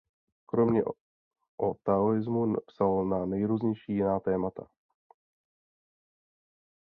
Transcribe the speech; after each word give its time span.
Kromě 0.45 0.83
o 1.57 1.73
taoismu 1.83 2.55
psal 2.67 3.05
na 3.05 3.25
nejrůznější 3.25 3.93
jiná 3.93 4.19
témata. 4.19 4.67